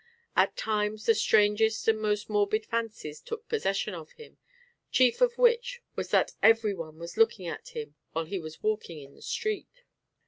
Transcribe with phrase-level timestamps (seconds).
[0.35, 4.39] At times the strangest and most morbid fancies took possession of him,
[4.89, 8.99] chief of which was that every one was looking at him while he was walking
[8.99, 9.83] in the street.